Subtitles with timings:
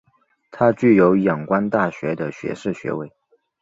[0.49, 3.13] 他具有仰光大学的学士学位。